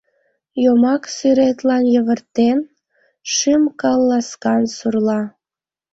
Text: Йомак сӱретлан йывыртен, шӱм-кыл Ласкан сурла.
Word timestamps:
Йомак 0.63 1.03
сӱретлан 1.15 1.83
йывыртен, 1.93 2.57
шӱм-кыл 3.33 3.99
Ласкан 4.09 4.63
сурла. 4.75 5.21